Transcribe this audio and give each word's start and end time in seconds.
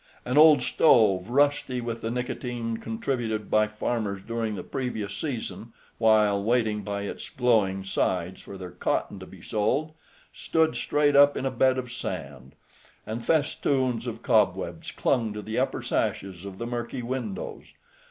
An 0.25 0.35
old 0.35 0.63
stove, 0.63 1.29
rusty 1.29 1.79
with 1.79 2.01
the 2.01 2.09
nicotine 2.09 2.77
contributed 2.77 3.51
by 3.51 3.67
farmers 3.67 4.23
during 4.25 4.55
the 4.55 4.63
previous 4.63 5.15
season 5.15 5.73
while 5.99 6.43
waiting 6.43 6.81
by 6.81 7.03
its 7.03 7.29
glowing 7.29 7.83
sides 7.85 8.41
for 8.41 8.57
their 8.57 8.71
cotton 8.71 9.19
to 9.19 9.27
be 9.27 9.43
sold, 9.43 9.93
stood 10.33 10.75
straight 10.75 11.15
up 11.15 11.37
in 11.37 11.45
a 11.45 11.51
bed 11.51 11.77
of 11.77 11.91
sand, 11.93 12.55
and 13.05 13.23
festoons 13.23 14.07
of 14.07 14.23
cobwebs 14.23 14.89
clung 14.91 15.33
to 15.33 15.41
the 15.43 15.59
upper 15.59 15.83
sashes 15.83 16.45
of 16.45 16.57
the 16.57 16.65
murky 16.65 17.03
windows. 17.03 17.65